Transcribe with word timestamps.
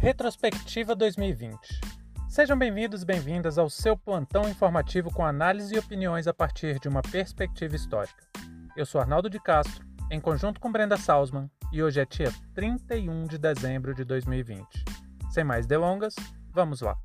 Retrospectiva 0.00 0.96
2020. 0.96 1.58
Sejam 2.26 2.58
bem-vindos 2.58 3.02
e 3.02 3.04
bem-vindas 3.04 3.58
ao 3.58 3.68
seu 3.68 3.94
plantão 3.94 4.48
informativo 4.48 5.12
com 5.12 5.22
análise 5.22 5.74
e 5.74 5.78
opiniões 5.78 6.26
a 6.26 6.32
partir 6.32 6.80
de 6.80 6.88
uma 6.88 7.02
perspectiva 7.02 7.76
histórica. 7.76 8.26
Eu 8.74 8.86
sou 8.86 8.98
Arnaldo 8.98 9.28
de 9.28 9.38
Castro, 9.38 9.84
em 10.10 10.18
conjunto 10.18 10.58
com 10.58 10.72
Brenda 10.72 10.96
Salzman, 10.96 11.50
e 11.70 11.82
hoje 11.82 12.00
é 12.00 12.06
dia 12.06 12.32
31 12.54 13.26
de 13.26 13.36
dezembro 13.36 13.94
de 13.94 14.02
2020. 14.02 14.64
Sem 15.28 15.44
mais 15.44 15.66
delongas, 15.66 16.14
vamos 16.50 16.80
lá. 16.80 16.96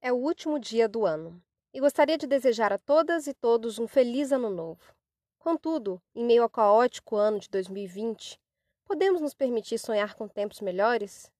É 0.00 0.12
o 0.12 0.16
último 0.16 0.60
dia 0.60 0.88
do 0.88 1.04
ano 1.04 1.42
e 1.72 1.80
gostaria 1.80 2.16
de 2.16 2.26
desejar 2.26 2.72
a 2.72 2.78
todas 2.78 3.26
e 3.26 3.34
todos 3.34 3.78
um 3.78 3.86
feliz 3.86 4.32
ano 4.32 4.50
novo. 4.50 4.94
Contudo, 5.38 6.00
em 6.14 6.24
meio 6.24 6.42
ao 6.42 6.50
caótico 6.50 7.16
ano 7.16 7.38
de 7.38 7.48
2020, 7.48 8.40
podemos 8.84 9.20
nos 9.20 9.34
permitir 9.34 9.78
sonhar 9.78 10.14
com 10.14 10.26
tempos 10.26 10.60
melhores? 10.60 11.30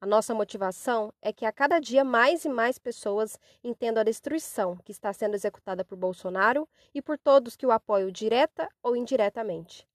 A 0.00 0.06
nossa 0.06 0.34
motivação 0.34 1.12
é 1.22 1.32
que 1.32 1.46
a 1.46 1.52
cada 1.52 1.78
dia 1.78 2.02
mais 2.02 2.44
e 2.44 2.48
mais 2.48 2.78
pessoas 2.78 3.38
entendam 3.62 4.00
a 4.00 4.04
destruição 4.04 4.76
que 4.78 4.90
está 4.90 5.12
sendo 5.12 5.34
executada 5.34 5.84
por 5.84 5.96
Bolsonaro 5.96 6.68
e 6.92 7.00
por 7.00 7.16
todos 7.16 7.54
que 7.56 7.66
o 7.66 7.70
apoiam 7.70 8.10
direta 8.10 8.68
ou 8.82 8.96
indiretamente. 8.96 9.86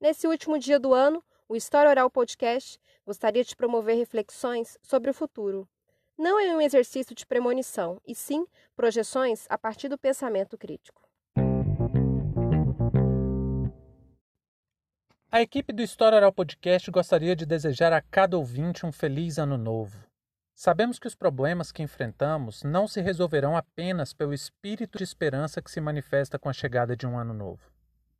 Nesse 0.00 0.26
último 0.26 0.58
dia 0.58 0.78
do 0.78 0.92
ano, 0.92 1.24
o 1.48 1.54
História 1.54 1.88
Oral 1.88 2.10
Podcast 2.10 2.80
gostaria 3.06 3.44
de 3.44 3.54
promover 3.54 3.96
reflexões 3.96 4.76
sobre 4.82 5.10
o 5.10 5.14
futuro, 5.14 5.68
não 6.16 6.38
é 6.38 6.54
um 6.56 6.60
exercício 6.60 7.14
de 7.14 7.26
premonição, 7.26 8.00
e 8.06 8.14
sim 8.14 8.46
projeções 8.76 9.46
a 9.48 9.58
partir 9.58 9.88
do 9.88 9.98
pensamento 9.98 10.56
crítico. 10.56 11.02
A 15.30 15.42
equipe 15.42 15.72
do 15.72 15.82
História 15.82 16.16
Oral 16.16 16.32
Podcast 16.32 16.88
gostaria 16.92 17.34
de 17.34 17.44
desejar 17.44 17.92
a 17.92 18.00
cada 18.00 18.38
ouvinte 18.38 18.86
um 18.86 18.92
feliz 18.92 19.36
ano 19.36 19.58
novo. 19.58 19.98
Sabemos 20.54 21.00
que 21.00 21.08
os 21.08 21.16
problemas 21.16 21.72
que 21.72 21.82
enfrentamos 21.82 22.62
não 22.62 22.86
se 22.86 23.00
resolverão 23.00 23.56
apenas 23.56 24.12
pelo 24.12 24.32
espírito 24.32 24.98
de 24.98 25.02
esperança 25.02 25.60
que 25.60 25.72
se 25.72 25.80
manifesta 25.80 26.38
com 26.38 26.48
a 26.48 26.52
chegada 26.52 26.96
de 26.96 27.04
um 27.04 27.18
ano 27.18 27.34
novo. 27.34 27.68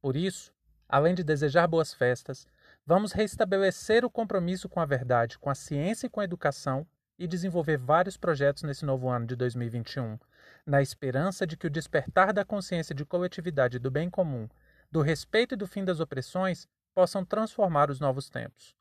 Por 0.02 0.16
isso, 0.16 0.52
além 0.88 1.14
de 1.14 1.22
desejar 1.22 1.68
boas 1.68 1.94
festas, 1.94 2.48
vamos 2.84 3.12
restabelecer 3.12 4.04
o 4.04 4.10
compromisso 4.10 4.68
com 4.68 4.80
a 4.80 4.84
verdade, 4.84 5.38
com 5.38 5.48
a 5.48 5.54
ciência 5.54 6.08
e 6.08 6.10
com 6.10 6.18
a 6.18 6.24
educação 6.24 6.84
e 7.18 7.26
desenvolver 7.26 7.78
vários 7.78 8.16
projetos 8.16 8.62
nesse 8.62 8.84
novo 8.84 9.08
ano 9.08 9.26
de 9.26 9.36
2021, 9.36 10.18
na 10.66 10.82
esperança 10.82 11.46
de 11.46 11.56
que 11.56 11.66
o 11.66 11.70
despertar 11.70 12.32
da 12.32 12.44
consciência 12.44 12.94
de 12.94 13.04
coletividade 13.04 13.78
do 13.78 13.90
bem 13.90 14.10
comum, 14.10 14.48
do 14.90 15.00
respeito 15.00 15.54
e 15.54 15.56
do 15.56 15.66
fim 15.66 15.84
das 15.84 16.00
opressões 16.00 16.66
possam 16.94 17.24
transformar 17.24 17.90
os 17.90 18.00
novos 18.00 18.28
tempos. 18.28 18.74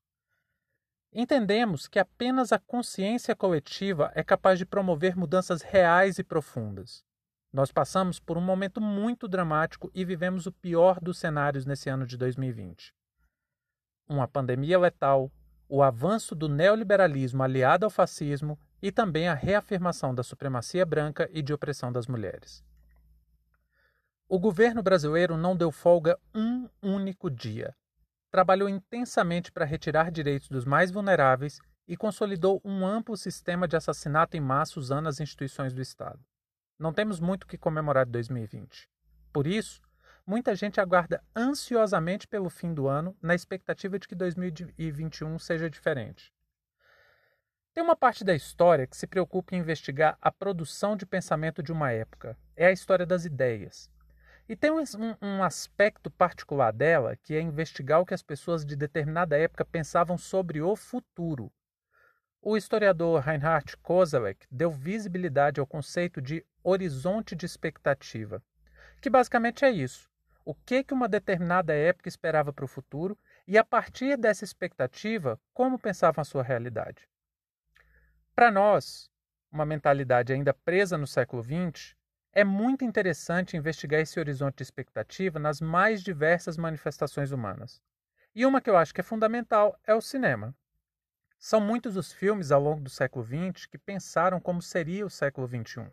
Entendemos 1.11 1.87
que 1.87 1.99
apenas 1.99 2.51
a 2.51 2.57
consciência 2.59 3.35
coletiva 3.35 4.11
é 4.15 4.23
capaz 4.23 4.57
de 4.57 4.65
promover 4.65 5.15
mudanças 5.15 5.61
reais 5.61 6.17
e 6.17 6.23
profundas. 6.23 7.03
Nós 7.51 7.71
passamos 7.71 8.19
por 8.19 8.35
um 8.35 8.41
momento 8.41 8.81
muito 8.81 9.27
dramático 9.27 9.91
e 9.93 10.03
vivemos 10.03 10.47
o 10.47 10.51
pior 10.51 10.99
dos 10.99 11.19
cenários 11.19 11.67
nesse 11.67 11.87
ano 11.87 12.07
de 12.07 12.17
2020. 12.17 12.91
Uma 14.09 14.27
pandemia 14.27 14.79
letal, 14.79 15.31
o 15.67 15.81
avanço 15.81 16.35
do 16.35 16.47
neoliberalismo 16.47 17.41
aliado 17.41 17.85
ao 17.85 17.89
fascismo 17.89 18.59
e 18.81 18.91
também 18.91 19.27
a 19.27 19.33
reafirmação 19.33 20.13
da 20.13 20.23
supremacia 20.23 20.85
branca 20.85 21.29
e 21.31 21.41
de 21.41 21.53
opressão 21.53 21.91
das 21.91 22.07
mulheres. 22.07 22.63
O 24.27 24.39
governo 24.39 24.81
brasileiro 24.81 25.37
não 25.37 25.55
deu 25.55 25.71
folga 25.71 26.17
um 26.33 26.67
único 26.81 27.29
dia. 27.29 27.75
Trabalhou 28.31 28.67
intensamente 28.67 29.51
para 29.51 29.65
retirar 29.65 30.11
direitos 30.11 30.49
dos 30.49 30.65
mais 30.65 30.89
vulneráveis 30.89 31.59
e 31.87 31.95
consolidou 31.95 32.61
um 32.63 32.85
amplo 32.85 33.15
sistema 33.15 33.67
de 33.67 33.75
assassinato 33.75 34.35
em 34.35 34.41
massa 34.41 34.79
usando 34.79 35.07
as 35.07 35.19
instituições 35.19 35.73
do 35.73 35.81
Estado. 35.81 36.19
Não 36.79 36.91
temos 36.91 37.19
muito 37.19 37.45
que 37.45 37.57
comemorar 37.57 38.05
de 38.05 38.11
2020. 38.11 38.89
Por 39.31 39.45
isso, 39.45 39.81
muita 40.25 40.55
gente 40.55 40.79
aguarda 40.79 41.21
ansiosamente 41.35 42.27
pelo 42.27 42.49
fim 42.49 42.73
do 42.73 42.87
ano, 42.87 43.15
na 43.21 43.35
expectativa 43.35 43.99
de 43.99 44.07
que 44.07 44.15
2021 44.15 45.37
seja 45.37 45.69
diferente. 45.69 46.33
Tem 47.73 47.83
uma 47.83 47.95
parte 47.95 48.23
da 48.23 48.35
história 48.35 48.87
que 48.87 48.95
se 48.95 49.07
preocupa 49.07 49.55
em 49.55 49.59
investigar 49.59 50.17
a 50.21 50.31
produção 50.31 50.95
de 50.95 51.05
pensamento 51.05 51.61
de 51.61 51.71
uma 51.71 51.91
época. 51.91 52.37
É 52.55 52.67
a 52.67 52.71
história 52.71 53.05
das 53.05 53.25
ideias. 53.25 53.89
E 54.47 54.55
tem 54.55 54.71
um, 54.71 54.83
um, 55.21 55.43
aspecto 55.43 56.11
particular 56.11 56.71
dela 56.71 57.15
que 57.15 57.33
é 57.33 57.41
investigar 57.41 57.99
o 57.99 58.05
que 58.05 58.13
as 58.13 58.21
pessoas 58.21 58.65
de 58.65 58.75
determinada 58.75 59.37
época 59.37 59.65
pensavam 59.65 60.17
sobre 60.17 60.61
o 60.61 60.75
futuro. 60.75 61.51
O 62.41 62.55
historiador 62.55 63.21
Reinhard 63.21 63.75
Koselleck 63.77 64.45
deu 64.51 64.69
visibilidade 64.69 65.59
ao 65.59 65.65
conceito 65.65 66.21
de 66.21 66.45
horizonte 66.61 67.35
de 67.35 67.45
expectativa, 67.45 68.43
que 69.01 69.09
basicamente 69.09 69.65
é 69.65 69.71
isso 69.71 70.12
o 70.45 70.53
que, 70.53 70.83
que 70.83 70.93
uma 70.93 71.07
determinada 71.07 71.73
época 71.73 72.09
esperava 72.09 72.51
para 72.51 72.65
o 72.65 72.67
futuro 72.67 73.17
e, 73.47 73.57
a 73.57 73.63
partir 73.63 74.17
dessa 74.17 74.43
expectativa, 74.43 75.39
como 75.53 75.79
pensavam 75.79 76.21
a 76.21 76.25
sua 76.25 76.43
realidade. 76.43 77.07
Para 78.35 78.51
nós, 78.51 79.09
uma 79.51 79.65
mentalidade 79.65 80.33
ainda 80.33 80.53
presa 80.53 80.97
no 80.97 81.05
século 81.07 81.43
XX, 81.43 81.95
é 82.31 82.43
muito 82.43 82.83
interessante 82.83 83.55
investigar 83.55 84.01
esse 84.01 84.19
horizonte 84.19 84.57
de 84.57 84.63
expectativa 84.63 85.37
nas 85.37 85.61
mais 85.61 86.01
diversas 86.01 86.57
manifestações 86.57 87.31
humanas. 87.31 87.79
E 88.33 88.45
uma 88.45 88.59
que 88.59 88.69
eu 88.69 88.75
acho 88.75 88.93
que 88.93 89.01
é 89.01 89.03
fundamental 89.03 89.79
é 89.85 89.93
o 89.93 90.01
cinema. 90.01 90.55
São 91.37 91.61
muitos 91.61 91.95
os 91.95 92.11
filmes 92.11 92.51
ao 92.51 92.59
longo 92.59 92.81
do 92.81 92.89
século 92.89 93.23
XX 93.23 93.67
que 93.67 93.77
pensaram 93.77 94.39
como 94.39 94.61
seria 94.61 95.05
o 95.05 95.09
século 95.09 95.47
XXI. 95.47 95.91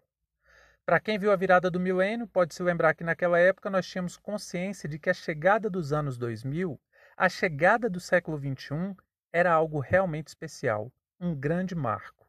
Para 0.90 0.98
quem 0.98 1.20
viu 1.20 1.30
a 1.30 1.36
virada 1.36 1.70
do 1.70 1.78
milênio, 1.78 2.26
pode 2.26 2.52
se 2.52 2.64
lembrar 2.64 2.94
que 2.94 3.04
naquela 3.04 3.38
época 3.38 3.70
nós 3.70 3.86
tínhamos 3.86 4.16
consciência 4.16 4.88
de 4.88 4.98
que 4.98 5.08
a 5.08 5.14
chegada 5.14 5.70
dos 5.70 5.92
anos 5.92 6.18
2000, 6.18 6.80
a 7.16 7.28
chegada 7.28 7.88
do 7.88 8.00
século 8.00 8.36
21, 8.36 8.96
era 9.32 9.52
algo 9.52 9.78
realmente 9.78 10.26
especial, 10.26 10.92
um 11.20 11.32
grande 11.32 11.76
marco. 11.76 12.28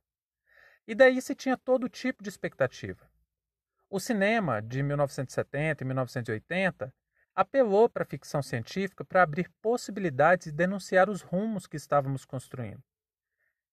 E 0.87 0.93
daí 0.93 1.19
se 1.23 1.33
tinha 1.33 1.57
todo 1.57 1.89
tipo 1.89 2.21
de 2.21 2.29
expectativa. 2.29 3.09
O 3.89 3.99
cinema 3.99 4.61
de 4.61 4.83
1970 4.83 5.83
e 5.83 5.87
1980 5.87 6.93
apelou 7.33 7.89
para 7.89 8.03
a 8.03 8.07
ficção 8.07 8.43
científica 8.43 9.03
para 9.03 9.23
abrir 9.23 9.49
possibilidades 9.59 10.45
e 10.45 10.51
denunciar 10.51 11.09
os 11.09 11.23
rumos 11.23 11.65
que 11.65 11.77
estávamos 11.77 12.25
construindo. 12.25 12.83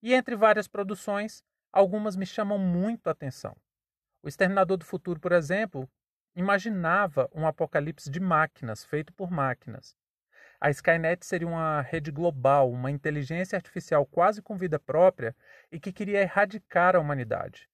E 0.03 0.15
entre 0.15 0.35
várias 0.35 0.67
produções, 0.67 1.45
algumas 1.71 2.17
me 2.17 2.25
chamam 2.25 2.59
muito 2.59 3.09
a 3.09 3.11
atenção. 3.11 3.55
O 4.23 4.29
Exterminador 4.29 4.77
do 4.77 4.85
Futuro, 4.85 5.21
por 5.21 5.33
exemplo, 5.33 5.89
imaginava 6.35 7.29
um 7.35 7.47
apocalipse 7.47 8.11
de 8.11 8.21
máquinas, 8.21 8.85
feito 8.85 9.13
por 9.13 9.31
máquinas. 9.31 9.97
A 10.61 10.71
Skynet 10.71 11.25
seria 11.25 11.47
uma 11.47 11.81
rede 11.83 12.11
global, 12.11 12.71
uma 12.71 12.91
inteligência 12.91 13.57
artificial 13.57 14.05
quase 14.05 14.43
com 14.43 14.57
vida 14.57 14.79
própria 14.79 15.35
e 15.71 15.79
que 15.79 15.93
queria 15.93 16.21
erradicar 16.21 16.97
a 16.97 16.99
humanidade. 16.99 17.69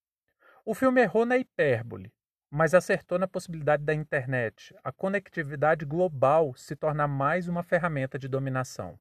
O 0.65 0.75
filme 0.75 1.01
errou 1.01 1.25
na 1.25 1.39
hipérbole, 1.39 2.13
mas 2.51 2.75
acertou 2.75 3.19
na 3.19 3.27
possibilidade 3.27 3.83
da 3.83 3.95
internet, 3.95 4.75
a 4.85 4.93
conectividade 4.93 5.85
global 5.85 6.55
se 6.55 6.77
tornar 6.77 7.09
mais 7.09 7.49
uma 7.49 7.63
ferramenta 7.63 8.19
de 8.19 8.29
dominação. 8.29 8.99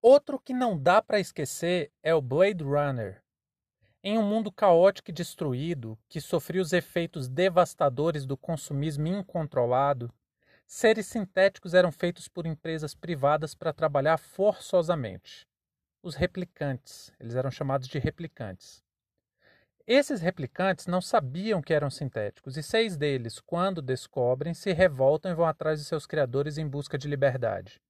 Outro 0.00 0.38
que 0.38 0.52
não 0.52 0.78
dá 0.78 1.02
para 1.02 1.18
esquecer 1.18 1.90
é 2.02 2.14
o 2.14 2.22
Blade 2.22 2.62
Runner, 2.62 3.23
em 4.06 4.18
um 4.18 4.22
mundo 4.22 4.52
caótico 4.52 5.10
e 5.10 5.14
destruído, 5.14 5.98
que 6.10 6.20
sofria 6.20 6.60
os 6.60 6.74
efeitos 6.74 7.26
devastadores 7.26 8.26
do 8.26 8.36
consumismo 8.36 9.06
incontrolado, 9.06 10.12
seres 10.66 11.06
sintéticos 11.06 11.72
eram 11.72 11.90
feitos 11.90 12.28
por 12.28 12.44
empresas 12.44 12.94
privadas 12.94 13.54
para 13.54 13.72
trabalhar 13.72 14.18
forçosamente. 14.18 15.48
Os 16.02 16.14
replicantes, 16.14 17.10
eles 17.18 17.34
eram 17.34 17.50
chamados 17.50 17.88
de 17.88 17.98
replicantes. 17.98 18.84
Esses 19.86 20.20
replicantes 20.20 20.86
não 20.86 21.00
sabiam 21.00 21.62
que 21.62 21.72
eram 21.72 21.88
sintéticos, 21.88 22.58
e 22.58 22.62
seis 22.62 22.98
deles, 22.98 23.40
quando 23.40 23.80
descobrem, 23.80 24.52
se 24.52 24.70
revoltam 24.74 25.32
e 25.32 25.34
vão 25.34 25.46
atrás 25.46 25.78
de 25.78 25.86
seus 25.86 26.04
criadores 26.04 26.58
em 26.58 26.68
busca 26.68 26.98
de 26.98 27.08
liberdade. 27.08 27.80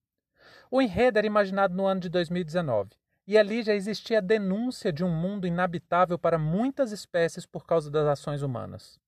O 0.70 0.80
enredo 0.80 1.18
era 1.18 1.26
imaginado 1.26 1.74
no 1.74 1.86
ano 1.86 2.00
de 2.00 2.08
2019 2.08 2.90
e 3.26 3.38
ali 3.38 3.62
já 3.62 3.74
existia 3.74 4.18
a 4.18 4.22
denúncia 4.22 4.92
de 4.92 5.02
um 5.02 5.10
mundo 5.10 5.46
inabitável 5.46 6.18
para 6.18 6.38
muitas 6.38 6.92
espécies 6.92 7.46
por 7.46 7.66
causa 7.66 7.90
das 7.90 8.06
ações 8.06 8.42
humanas. 8.42 9.00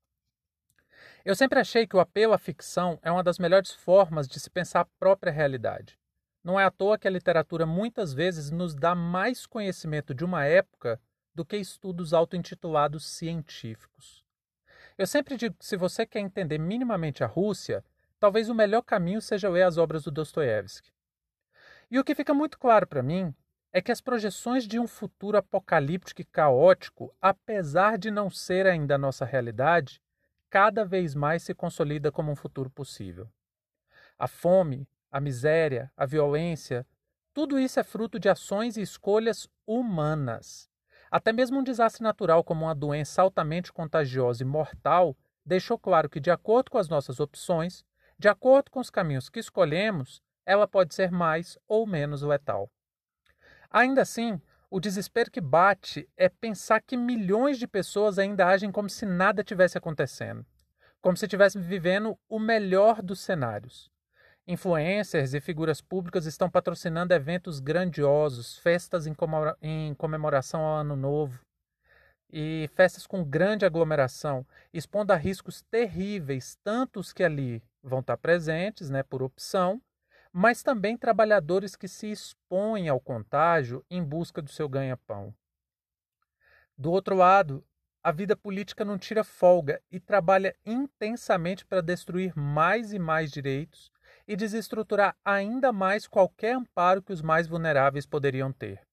Eu 1.25 1.35
sempre 1.35 1.59
achei 1.59 1.87
que 1.87 1.97
o 1.97 2.01
apelo 2.01 2.33
à 2.33 2.39
ficção 2.39 2.99
é 3.03 3.11
uma 3.11 3.23
das 3.23 3.39
melhores 3.39 3.73
formas 3.73 4.27
de 4.27 4.39
se 4.41 4.49
pensar 4.49 4.81
a 4.81 4.89
própria 4.99 5.33
realidade. 5.33 5.99
Não 6.43 6.59
é 6.59 6.65
à 6.65 6.71
toa 6.71 6.97
que 6.97 7.09
a 7.09 7.11
literatura 7.11 7.67
muitas 7.67 8.15
vezes 8.15 8.51
nos 8.51 8.75
dá 8.75 8.95
mais 8.95 9.47
conhecimento 9.47 10.15
de 10.15 10.25
uma 10.25 10.45
época 10.45 11.01
do 11.35 11.45
que 11.45 11.57
estudos 11.57 12.15
auto-intitulados 12.15 13.05
científicos. 13.05 14.25
Eu 14.97 15.07
sempre 15.07 15.37
digo 15.37 15.57
que 15.59 15.67
se 15.67 15.77
você 15.77 16.07
quer 16.07 16.21
entender 16.21 16.59
minimamente 16.59 17.23
a 17.23 17.27
Rússia, 17.27 17.85
talvez 18.19 18.49
o 18.49 18.55
melhor 18.55 18.83
caminho 18.83 19.21
seja 19.21 19.49
ler 19.49 19.65
as 19.65 19.77
obras 19.77 20.05
do 20.05 20.11
Dostoiévski. 20.11 20.91
E 21.91 21.99
o 21.99 22.05
que 22.05 22.15
fica 22.15 22.33
muito 22.33 22.59
claro 22.59 22.87
para 22.87 23.03
mim 23.03 23.35
é 23.73 23.83
que 23.83 23.93
as 23.93 24.01
projeções 24.01 24.67
de 24.67 24.79
um 24.79 24.87
futuro 24.87 25.37
apocalíptico 25.37 26.21
e 26.21 26.25
caótico, 26.25 27.15
apesar 27.21 27.99
de 27.99 28.11
não 28.11 28.31
ser 28.31 28.67
ainda 28.67 28.97
nossa 28.97 29.25
realidade, 29.25 30.01
cada 30.49 30.85
vez 30.85 31.15
mais 31.15 31.43
se 31.43 31.55
consolida 31.55 32.11
como 32.11 32.33
um 32.33 32.37
futuro 32.37 32.71
possível. 32.71 33.29
A 34.19 34.27
fome, 34.27 34.89
a 35.11 35.21
miséria, 35.21 35.93
a 35.97 36.07
violência, 36.07 36.87
tudo 37.35 37.59
isso 37.59 37.79
é 37.79 37.85
fruto 37.85 38.19
de 38.19 38.29
ações 38.29 38.77
e 38.77 38.83
escolhas 38.83 39.49
humanas. 39.67 40.71
Até 41.11 41.33
mesmo 41.33 41.59
um 41.59 41.63
desastre 41.63 42.03
natural 42.03 42.43
como 42.43 42.65
uma 42.65 42.75
doença 42.75 43.21
altamente 43.21 43.73
contagiosa 43.73 44.43
e 44.43 44.47
mortal 44.47 45.17
deixou 45.45 45.79
claro 45.79 46.09
que, 46.09 46.19
de 46.19 46.31
acordo 46.31 46.71
com 46.71 46.79
as 46.79 46.89
nossas 46.89 47.21
opções, 47.21 47.85
de 48.19 48.29
acordo 48.29 48.71
com 48.71 48.81
os 48.81 48.91
caminhos 48.91 49.29
que 49.29 49.39
escolhemos, 49.39 50.23
ela 50.45 50.67
pode 50.67 50.95
ser 50.95 51.11
mais 51.11 51.59
ou 51.69 51.87
menos 51.87 52.23
letal. 52.23 52.71
Ainda 53.71 54.03
assim, 54.03 54.41
o 54.71 54.81
desespero 54.81 55.31
que 55.31 55.41
bate 55.41 56.09
é 56.17 56.29
pensar 56.29 56.81
que 56.81 56.97
milhões 56.97 57.59
de 57.59 57.67
pessoas 57.67 58.19
ainda 58.19 58.47
agem 58.47 58.73
como 58.73 58.91
se 58.91 59.07
nada 59.07 59.45
tivesse 59.45 59.79
acontecendo, 59.79 60.45
como 61.01 61.17
se 61.17 61.25
estivessem 61.25 61.63
vivendo 61.63 62.19
o 62.29 62.39
melhor 62.39 63.01
dos 63.03 63.21
cenários. 63.21 63.91
Influencers 64.49 65.35
e 65.35 65.41
figuras 65.41 65.81
públicas 65.81 66.25
estão 66.25 66.49
patrocinando 66.49 67.13
eventos 67.13 67.59
grandiosos, 67.59 68.59
festas 68.59 69.07
em 69.61 69.95
comemoração 69.95 70.61
ao 70.61 70.79
Ano 70.79 70.95
Novo 70.95 71.41
e 72.33 72.69
festas 72.75 73.07
com 73.07 73.25
grande 73.25 73.65
aglomeração, 73.65 74.47
expondo 74.73 75.13
a 75.13 75.17
riscos 75.17 75.63
terríveis, 75.63 76.59
tanto 76.63 77.01
os 77.01 77.13
que 77.13 77.25
ali 77.25 77.63
vão 77.83 78.01
estar 78.01 78.17
presentes, 78.17 78.91
né, 78.91 79.03
por 79.03 79.23
opção, 79.23 79.81
mas 80.39 80.63
também 80.63 80.99
trabalhadores 80.99 81.75
que 81.75 81.89
se 81.89 82.11
expõem 82.11 82.91
ao 82.91 83.01
contágio 83.01 83.83
em 83.89 84.05
busca 84.05 84.43
do 84.43 84.51
seu 84.51 84.69
ganha-pão. 84.69 85.35
Do 86.77 86.93
outro 86.93 87.17
lado, 87.17 87.65
a 88.05 88.13
vida 88.13 88.37
política 88.37 88.85
não 88.85 88.99
tira 88.99 89.25
folga 89.25 89.83
e 89.91 89.99
trabalha 89.99 90.55
intensamente 90.67 91.65
para 91.65 91.81
destruir 91.81 92.37
mais 92.37 92.93
e 92.93 92.99
mais 92.99 93.31
direitos 93.31 93.91
e 94.29 94.37
desestruturar 94.37 95.17
ainda 95.25 95.73
mais 95.73 96.07
qualquer 96.07 96.55
amparo 96.55 97.03
que 97.03 97.15
os 97.15 97.23
mais 97.23 97.49
vulneráveis 97.49 98.05
poderiam 98.05 98.53
ter. 98.53 98.87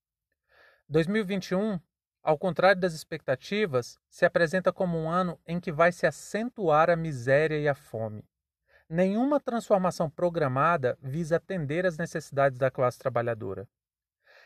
2021, 0.88 1.78
ao 2.24 2.38
contrário 2.38 2.80
das 2.80 2.94
expectativas, 2.94 4.00
se 4.10 4.24
apresenta 4.24 4.72
como 4.72 4.98
um 4.98 5.10
ano 5.10 5.38
em 5.46 5.60
que 5.60 5.74
vai 5.74 5.92
se 5.92 6.08
acentuar 6.08 6.90
a 6.90 6.96
miséria 6.96 7.60
e 7.60 7.68
a 7.68 7.76
fome. 7.76 8.24
Nenhuma 8.90 9.40
transformação 9.40 10.10
programada 10.10 10.98
visa 11.02 11.38
atender 11.38 11.86
às 11.86 11.98
necessidades 11.98 12.58
da 12.58 12.70
classe 12.70 13.00
trabalhadora. 13.00 13.68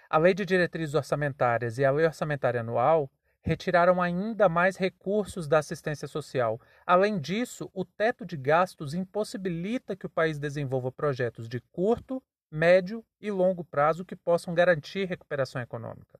A 0.09 0.17
Lei 0.17 0.33
de 0.33 0.45
Diretrizes 0.45 0.95
Orçamentárias 0.95 1.77
e 1.77 1.83
a 1.83 1.91
Lei 1.91 2.05
Orçamentária 2.05 2.61
Anual 2.61 3.11
retiraram 3.41 4.01
ainda 4.01 4.49
mais 4.49 4.75
recursos 4.75 5.47
da 5.47 5.59
assistência 5.59 6.07
social. 6.07 6.59
Além 6.85 7.19
disso, 7.19 7.69
o 7.73 7.85
teto 7.85 8.25
de 8.25 8.35
gastos 8.35 8.93
impossibilita 8.93 9.95
que 9.95 10.05
o 10.05 10.09
país 10.09 10.37
desenvolva 10.37 10.91
projetos 10.91 11.47
de 11.47 11.61
curto, 11.71 12.21
médio 12.51 13.03
e 13.19 13.31
longo 13.31 13.63
prazo 13.63 14.05
que 14.05 14.15
possam 14.15 14.53
garantir 14.53 15.05
recuperação 15.05 15.61
econômica. 15.61 16.19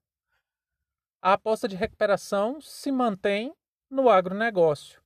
A 1.22 1.34
aposta 1.34 1.68
de 1.68 1.75
recuperação 1.75 2.62
se 2.62 2.92
mantém 2.92 3.54
no 3.90 4.10
agronegócio, 4.10 5.02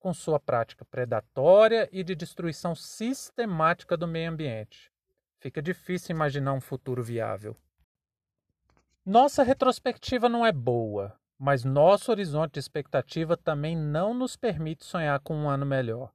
com 0.00 0.12
sua 0.12 0.40
prática 0.40 0.84
predatória 0.84 1.88
e 1.92 2.02
de 2.02 2.16
destruição 2.16 2.74
sistemática 2.74 3.96
do 3.96 4.08
meio 4.08 4.30
ambiente. 4.30 4.90
Fica 5.38 5.62
difícil 5.62 6.16
imaginar 6.16 6.54
um 6.54 6.60
futuro 6.60 7.02
viável. 7.02 7.56
Nossa 9.04 9.42
retrospectiva 9.42 10.28
não 10.28 10.44
é 10.44 10.52
boa, 10.52 11.14
mas 11.38 11.64
nosso 11.64 12.10
horizonte 12.10 12.54
de 12.54 12.60
expectativa 12.60 13.36
também 13.36 13.76
não 13.76 14.12
nos 14.12 14.36
permite 14.36 14.84
sonhar 14.84 15.20
com 15.20 15.34
um 15.36 15.48
ano 15.48 15.64
melhor. 15.64 16.12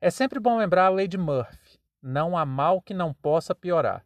É 0.00 0.10
sempre 0.10 0.38
bom 0.38 0.58
lembrar 0.58 0.86
a 0.86 0.90
lei 0.90 1.08
de 1.08 1.18
Murphy: 1.18 1.80
não 2.02 2.36
há 2.36 2.44
mal 2.44 2.80
que 2.80 2.94
não 2.94 3.14
possa 3.14 3.54
piorar. 3.54 4.04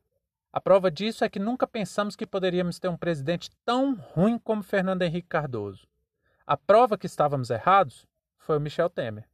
A 0.53 0.61
prova 0.61 0.91
disso 0.91 1.25
é 1.25 1.29
que 1.29 1.39
nunca 1.39 1.67
pensamos 1.67 2.15
que 2.15 2.27
poderíamos 2.27 2.79
ter 2.79 2.89
um 2.89 2.97
presidente 2.97 3.51
tão 3.65 3.95
ruim 3.95 4.39
como 4.39 4.63
Fernando 4.63 5.03
Henrique 5.03 5.29
Cardoso. 5.29 5.87
A 6.47 6.57
prova 6.57 6.97
que 6.97 7.07
estávamos 7.07 7.51
errados 7.51 8.07
foi 8.45 8.59
o 8.59 8.61
Michel 8.61 8.91
Temer. 8.91 9.25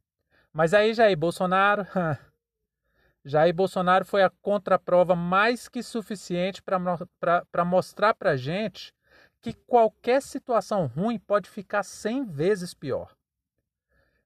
Mas 0.53 0.73
aí 0.73 0.93
Jair 0.93 1.17
Bolsonaro. 1.17 1.85
Jair 3.23 3.53
Bolsonaro 3.53 4.05
foi 4.05 4.23
a 4.23 4.29
contraprova 4.29 5.15
mais 5.15 5.67
que 5.67 5.83
suficiente 5.83 6.61
para 6.61 7.65
mostrar 7.65 8.13
para 8.15 8.31
a 8.31 8.37
gente 8.37 8.93
que 9.41 9.53
qualquer 9.53 10.21
situação 10.21 10.87
ruim 10.87 11.19
pode 11.19 11.49
ficar 11.49 11.83
100 11.83 12.25
vezes 12.25 12.73
pior. 12.73 13.15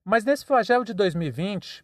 Mas 0.04 0.24
nesse 0.24 0.46
flagelo 0.46 0.86
de 0.86 0.94
2020, 0.94 1.84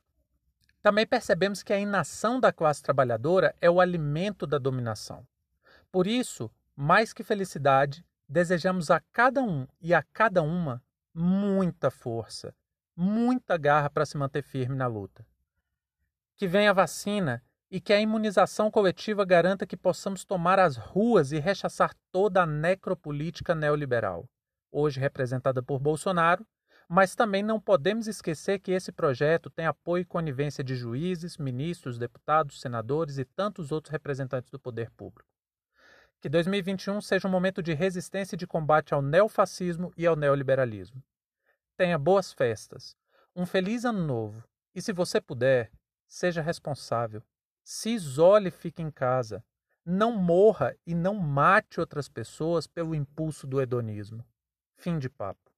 também 0.81 1.05
percebemos 1.05 1.63
que 1.63 1.73
a 1.73 1.79
inação 1.79 2.39
da 2.39 2.53
classe 2.53 2.81
trabalhadora 2.81 3.55
é 3.59 3.69
o 3.69 3.81
alimento 3.81 4.47
da 4.47 4.57
dominação. 4.57 5.25
Por 5.91 6.07
isso, 6.07 6.49
mais 6.75 7.13
que 7.13 7.23
felicidade, 7.23 8.05
desejamos 8.27 8.89
a 8.89 8.99
cada 9.11 9.41
um 9.41 9.67
e 9.81 9.93
a 9.93 10.01
cada 10.01 10.41
uma 10.41 10.81
muita 11.13 11.91
força, 11.91 12.53
muita 13.01 13.57
garra 13.57 13.89
para 13.89 14.05
se 14.05 14.15
manter 14.15 14.43
firme 14.43 14.75
na 14.75 14.85
luta. 14.85 15.25
Que 16.35 16.47
venha 16.47 16.69
a 16.69 16.73
vacina 16.73 17.43
e 17.69 17.81
que 17.81 17.91
a 17.91 17.99
imunização 17.99 18.69
coletiva 18.69 19.25
garanta 19.25 19.65
que 19.65 19.75
possamos 19.75 20.23
tomar 20.23 20.59
as 20.59 20.77
ruas 20.77 21.31
e 21.31 21.39
rechaçar 21.39 21.95
toda 22.11 22.43
a 22.43 22.45
necropolítica 22.45 23.55
neoliberal, 23.55 24.29
hoje 24.71 24.99
representada 24.99 25.63
por 25.63 25.79
Bolsonaro, 25.79 26.45
mas 26.87 27.15
também 27.15 27.41
não 27.41 27.59
podemos 27.59 28.07
esquecer 28.07 28.59
que 28.59 28.71
esse 28.71 28.91
projeto 28.91 29.49
tem 29.49 29.65
apoio 29.65 30.01
e 30.01 30.05
conivência 30.05 30.63
de 30.63 30.75
juízes, 30.75 31.37
ministros, 31.37 31.97
deputados, 31.97 32.61
senadores 32.61 33.17
e 33.17 33.25
tantos 33.25 33.71
outros 33.71 33.91
representantes 33.91 34.51
do 34.51 34.59
poder 34.59 34.91
público. 34.91 35.27
Que 36.19 36.29
2021 36.29 37.01
seja 37.01 37.27
um 37.27 37.31
momento 37.31 37.63
de 37.63 37.73
resistência 37.73 38.35
e 38.35 38.37
de 38.37 38.45
combate 38.45 38.93
ao 38.93 39.01
neofascismo 39.01 39.91
e 39.97 40.05
ao 40.05 40.15
neoliberalismo. 40.15 41.01
Tenha 41.81 41.97
boas 41.97 42.31
festas, 42.31 42.95
um 43.35 43.43
feliz 43.43 43.85
ano 43.85 44.05
novo 44.05 44.47
e, 44.75 44.79
se 44.79 44.93
você 44.93 45.19
puder, 45.19 45.71
seja 46.07 46.39
responsável 46.39 47.23
se 47.63 47.89
isole 47.89 48.49
e 48.49 48.51
fique 48.51 48.83
em 48.83 48.91
casa. 48.91 49.43
Não 49.83 50.15
morra 50.15 50.77
e 50.85 50.93
não 50.93 51.15
mate 51.15 51.79
outras 51.79 52.07
pessoas 52.07 52.67
pelo 52.67 52.93
impulso 52.93 53.47
do 53.47 53.59
hedonismo. 53.59 54.23
Fim 54.75 54.99
de 54.99 55.09
papo. 55.09 55.50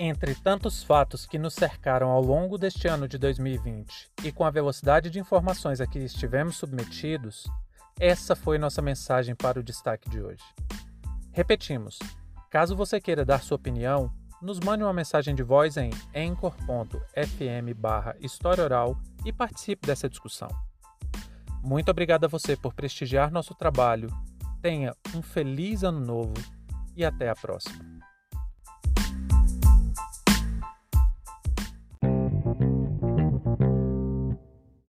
Entre 0.00 0.32
tantos 0.36 0.84
fatos 0.84 1.26
que 1.26 1.40
nos 1.40 1.54
cercaram 1.54 2.10
ao 2.10 2.22
longo 2.22 2.56
deste 2.56 2.86
ano 2.86 3.08
de 3.08 3.18
2020 3.18 4.08
e 4.22 4.30
com 4.30 4.44
a 4.44 4.50
velocidade 4.50 5.10
de 5.10 5.18
informações 5.18 5.80
a 5.80 5.88
que 5.88 5.98
estivemos 5.98 6.56
submetidos, 6.56 7.50
essa 7.98 8.36
foi 8.36 8.58
nossa 8.58 8.80
mensagem 8.80 9.34
para 9.34 9.58
o 9.58 9.62
destaque 9.62 10.08
de 10.08 10.20
hoje. 10.20 10.44
Repetimos: 11.32 11.98
caso 12.48 12.76
você 12.76 13.00
queira 13.00 13.24
dar 13.24 13.42
sua 13.42 13.56
opinião, 13.56 14.08
nos 14.40 14.60
mande 14.60 14.84
uma 14.84 14.92
mensagem 14.92 15.34
de 15.34 15.42
voz 15.42 15.76
em 15.76 15.90
barra 17.74 18.14
História 18.20 18.62
Oral 18.62 18.96
e 19.24 19.32
participe 19.32 19.84
dessa 19.84 20.08
discussão. 20.08 20.48
Muito 21.60 21.90
obrigado 21.90 22.24
a 22.24 22.28
você 22.28 22.56
por 22.56 22.72
prestigiar 22.72 23.32
nosso 23.32 23.52
trabalho. 23.52 24.08
Tenha 24.62 24.94
um 25.12 25.22
feliz 25.22 25.82
ano 25.82 25.98
novo 25.98 26.34
e 26.96 27.04
até 27.04 27.28
a 27.28 27.34
próxima. 27.34 27.97